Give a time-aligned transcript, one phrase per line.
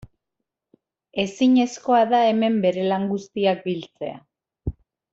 [1.25, 4.19] Ezinezkoa da hemen bere lan guztiak biltzea.